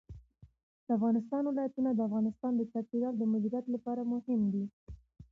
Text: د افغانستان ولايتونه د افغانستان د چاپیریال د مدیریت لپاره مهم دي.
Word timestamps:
د 0.85 0.87
افغانستان 0.97 1.43
ولايتونه 1.45 1.89
د 1.93 1.99
افغانستان 2.09 2.51
د 2.55 2.61
چاپیریال 2.71 3.13
د 3.17 3.23
مدیریت 3.33 3.65
لپاره 3.75 4.01
مهم 4.13 4.41
دي. 4.53 4.65